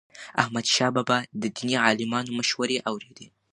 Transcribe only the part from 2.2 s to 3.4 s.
مشورې اوريدي.